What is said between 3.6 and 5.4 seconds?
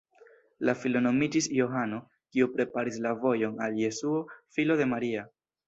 al Jesuo, filo de Maria.